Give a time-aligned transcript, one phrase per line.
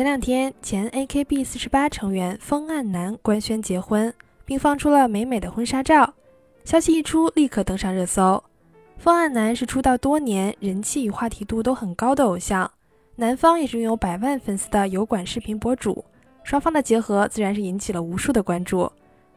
[0.00, 4.10] 前两天，前 AKB48 成员风岸南官宣结婚，
[4.46, 6.14] 并放出了美美的婚纱照。
[6.64, 8.42] 消息一出，立刻登上热搜。
[8.96, 12.70] 风岸南是出道多年、人气与话题度都很高的偶像，
[13.16, 16.02] 男方也是拥有百万粉丝的油管视频博主，
[16.44, 18.90] 双方的结合自然是引起了无数的关注。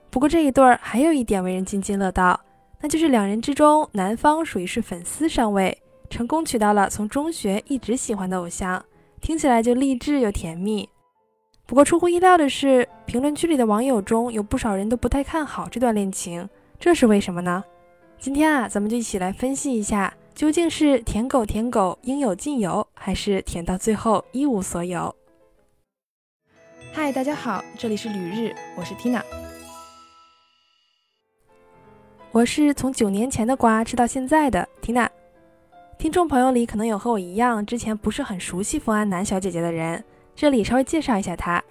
[0.09, 2.39] 不过这一对儿还有一点为人津津乐道，
[2.79, 5.77] 那就是两人之中，男方属于是粉丝上位，
[6.09, 8.81] 成功娶到了从中学一直喜欢的偶像。
[9.23, 10.87] 听起来就励志又甜蜜。
[11.65, 17.63] 不过出乎意料的是，评论区里的网友中有不少人都不太看好这段恋情，这是为什么呢？
[18.19, 25.15] 今天啊，咱们就一起来分析一下，究竟是舔狗舔狗应有尽有，还是舔到最后一无所有？
[26.91, 29.21] 嗨，大家好，这里是旅日，我是 Tina。
[32.33, 35.07] 我是从九年前的瓜吃到现在的 Tina。
[36.03, 40.03] 听众朋友里可能有和我一样之前不是很熟悉冯安南小姐姐的人，
[40.35, 41.63] 这里稍微介绍一下她。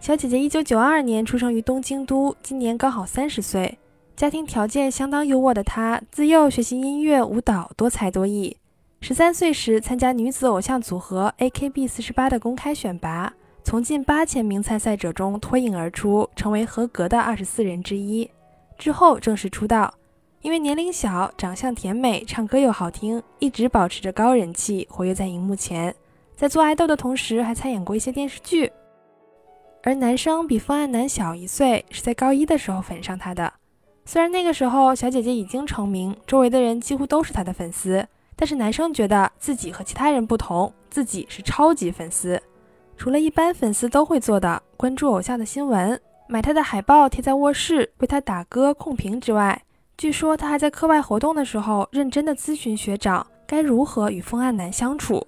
[0.00, 3.78] 小姐姐一九九二年出生于东京都，今年刚好三十岁，
[4.16, 8.56] 家庭条件相当优渥的她，自幼学习音乐、舞蹈，多才多艺。
[9.00, 18.28] 十三岁时参加女子偶像组合 AKB 四十八的公开选拔，从近八千名参赛者中脱颖而出，成为合格的二十四人之一。
[18.76, 19.94] 之后正式出道。
[20.42, 25.94] 因为年龄小、长相甜美、唱歌又好听，一直保持着高人气，活跃在荧幕前。
[26.34, 28.72] 在做爱豆的同时，还参演过一些电视剧。
[29.84, 33.52] 而男生比方案男小一岁，是在高一的时候粉上他的。
[34.04, 42.42] 虽然那个时候小姐姐已经成名，周围的人几乎都是她的粉丝，但是男生觉得自己和其他人不同，自己是超级粉丝。
[42.96, 49.62] 除了一般粉丝都会做的关注偶像的新闻、买他的海报贴在卧室、为他打歌控评之外，
[49.96, 55.24] 据说他还在课外活动的时候，认真的咨询学长该如何与风岸男相处。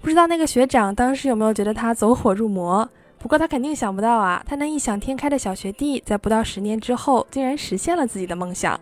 [0.00, 2.88] 不知道那个学长当时有没有觉得他走火入魔？
[3.18, 8.78] 不过他肯定想不到啊，他那异想天开的小学弟，在不到十年之后，竟然实现了自己的梦想。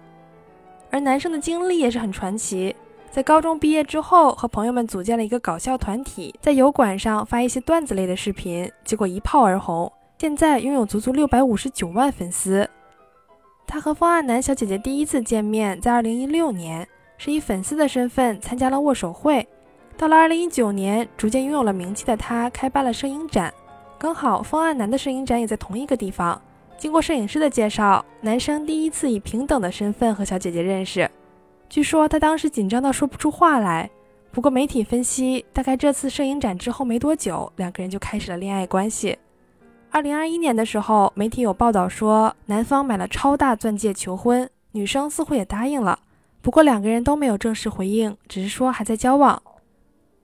[0.91, 2.75] 而男生的经历也是很传奇，
[3.11, 12.69] 在高中毕业之后，和朋友们组建了一个搞笑团体，在油管上发一些段子类的视频，结果一炮而红，现在拥有足足六百五十九万粉丝。
[13.67, 16.87] 他和方案男小姐姐第一次见面在二零一六年，
[17.17, 19.47] 是以粉丝的身份参加了握手会。
[19.97, 23.53] 到了二零一九年，逐渐拥有了名气的他开办了摄影展，
[23.99, 26.41] 刚好方案男的摄影展也在同一个地方。
[26.77, 31.09] 经过摄影师的介绍，男生第一次以平等的身份和小姐姐认识。
[31.69, 33.89] 据说他当时紧张到说不出话来。
[34.33, 39.17] 不过媒体分析，大概这次摄影展之后没多久，两个人就开始了恋爱关系。
[39.95, 45.99] 二零二一年的时候，媒体有报道说，男方买了超大钻戒求婚，女生似乎也答应了。
[46.41, 49.41] 不过两个人都没有正式回应，只是说还在交往。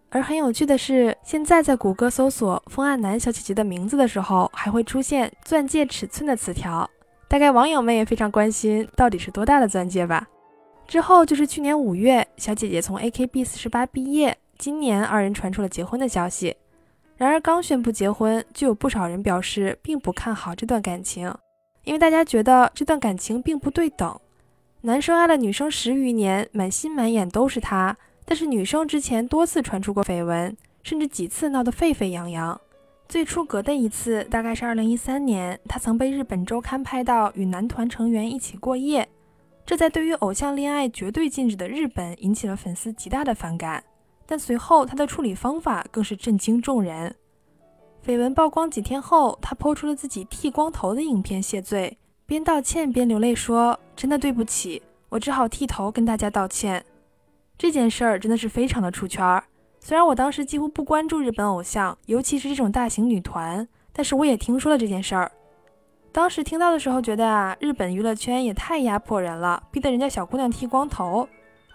[0.08, 6.88] 而很有趣的是，现在在谷歌搜索风岸男小姐姐的名字的时候，还会出现钻戒尺寸的词条。
[7.28, 10.26] 大概网友们也非常关心到底是多大的钻戒吧。
[10.86, 16.56] 之后就是去年五月，小姐姐从 AKB 四十八毕业，今年二人传出了结婚的消息。
[17.18, 21.34] 然而，刚宣布结婚，就有不少人表示并不看好这段感情，
[21.82, 24.18] 因为大家觉得这段感情并不对等。
[24.82, 32.58] 男生爱了女生十余年，满心满眼都是她，但是女生之前多次传出过绯闻，甚至几次闹得沸沸扬扬。
[33.08, 39.08] 最出格的一次大概是2013年，她曾被日本周刊拍到与男团成员一起过夜，
[39.66, 43.82] 这在对于偶像恋爱绝对禁止的日本引起了粉丝极大的反感。
[44.30, 47.14] 但随后，他的处理方法更是震惊众人。
[48.04, 51.96] 绯闻曝光几天后，他抛出了自己剃光头的影片谢罪，
[52.26, 56.84] 边道歉边流泪说：“真的对不起，我只好剃头跟大家道歉。”
[57.56, 59.42] 这件事儿真的是非常的出圈儿。
[59.80, 65.32] 虽然我当时几乎不关注日本偶像，尤其是这种大型女团，但是我也听说了这件事儿。
[66.12, 71.26] 当时听到的时候，觉得啊，日本娱乐圈也太压迫人了，逼得人家小姑娘剃光头。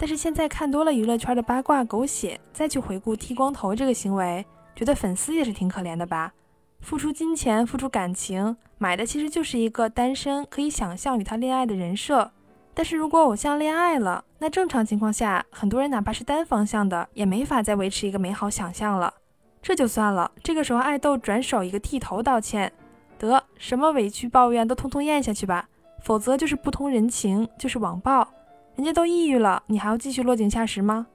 [0.03, 4.45] 但是现在看多了娱乐圈的八卦狗血，再去回顾剃光头这个行为，
[4.75, 6.33] 觉得粉丝也是挺可怜的吧？
[6.81, 12.29] 付出金钱，付出感情，买的其实就是一个单身可以想象与他恋爱的人设。
[12.73, 19.13] 但是如果偶像恋爱了，那正常情况下，很多人哪怕是单方向的，也没法再维持一个美好想象了。
[19.61, 22.73] 这就算了，这个时候爱豆转手一个剃头道歉，
[23.17, 25.69] 得什么委屈抱怨都通通咽下去吧，
[26.01, 28.27] 否则就是不通人情，就是网暴。
[28.75, 31.07] 人家都抑郁了，你还要继续落井下石吗？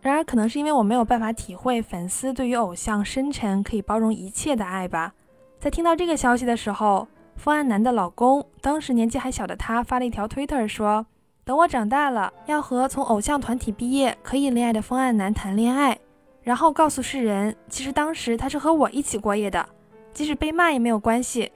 [0.00, 5.12] 然而，可能是因为我没有办法体会粉丝对于偶像深沉、可以包容一切的爱吧。
[5.58, 7.06] 在听到这个消息的时候，
[7.36, 11.06] 方案男的老公，当时年纪还小的他发了一条推特说
[11.44, 15.98] ：“等我长大了，要和从偶像团体毕业、可以恋爱的方案男谈恋爱。”
[16.42, 19.68] 然后告诉世人，其实当时他是和我一起过夜的，
[20.14, 21.52] 即使被骂也没有关系。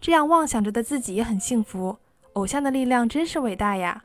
[0.00, 1.96] 这样妄想着的自己也很幸福。
[2.34, 4.02] 偶像的力量真是伟大呀！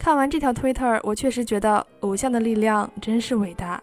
[0.00, 3.78] 看完这条 Twitter，我确实觉得偶像的力量真是伟大。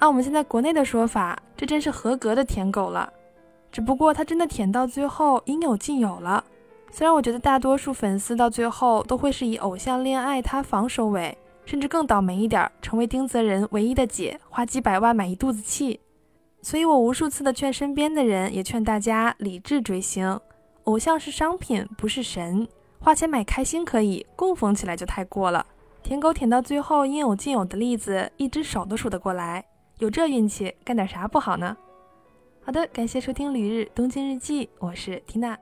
[0.00, 3.08] 按我们现在国内的说法，这真是合格的舔狗了。
[3.70, 6.44] 只不过他真的舔到最后应有尽有了。
[6.90, 11.38] 虽然我觉得大多数粉丝到最后都会是以偶像恋爱塌房收尾。
[11.64, 16.00] 甚至更倒霉一点，成为丁泽仁唯一的姐，花几百万买一肚子气。
[16.62, 20.38] 所以我无数次的劝身边的人，也劝大家理智追星。
[20.82, 22.68] 偶像是商品，不是神。
[23.04, 25.66] 花钱买开心可以，供奉起来就太过了。
[26.02, 29.62] 舔狗舔到最后应有尽有的例子，一只手都数得过来。
[29.98, 31.76] 有这运气，干点啥不好呢？
[32.64, 35.54] 好的，感谢收听《旅日东京日记》，我是缇娜。